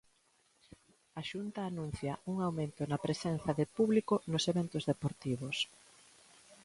A 1.19 1.21
Xunta 1.29 1.59
anuncia 1.65 2.13
un 2.31 2.37
aumento 2.45 2.81
na 2.85 3.01
presenza 3.05 3.51
de 3.59 3.65
publico 3.77 4.15
nos 4.31 4.43
eventos 4.51 4.83
deportivos. 4.91 5.57